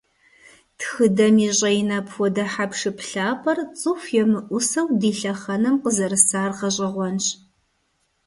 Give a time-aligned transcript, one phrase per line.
[0.79, 7.27] Тхыдэм и щIэин апхуэдэ хьэпшып лъапIэр, цIыху емыIусэу, ди лъэхъэнэм къызэрысар гъэщIэгъуэнщ.